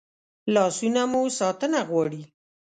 لاسونه 0.53 1.01
مو 1.11 1.21
ساتنه 1.39 1.79
غواړي 1.89 2.21